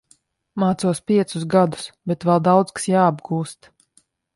Mācos 0.63 1.01
piecus 1.11 1.45
gadus, 1.55 1.85
bet 2.13 2.29
vēl 2.31 2.45
daudz 2.51 2.77
kas 2.79 2.93
jāapgūst. 2.97 3.75